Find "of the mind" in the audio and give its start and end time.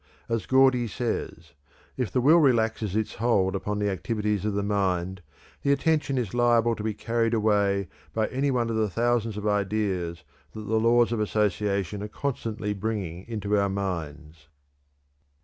4.45-5.21